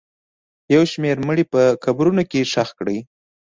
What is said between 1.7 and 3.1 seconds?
قبرونو کې ښخ کړي دي